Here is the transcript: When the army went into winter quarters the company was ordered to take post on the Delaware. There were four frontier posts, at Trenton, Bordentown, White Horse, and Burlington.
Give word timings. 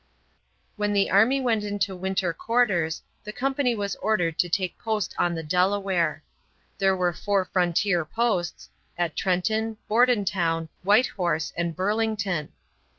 When 0.77 0.93
the 0.93 1.11
army 1.11 1.39
went 1.39 1.63
into 1.63 1.95
winter 1.95 2.33
quarters 2.33 3.03
the 3.23 3.31
company 3.31 3.75
was 3.75 3.95
ordered 3.97 4.39
to 4.39 4.49
take 4.49 4.79
post 4.79 5.13
on 5.19 5.35
the 5.35 5.43
Delaware. 5.43 6.23
There 6.79 6.95
were 6.97 7.13
four 7.13 7.45
frontier 7.45 8.03
posts, 8.03 8.71
at 8.97 9.15
Trenton, 9.15 9.77
Bordentown, 9.87 10.69
White 10.81 11.05
Horse, 11.09 11.53
and 11.55 11.75
Burlington. 11.75 12.51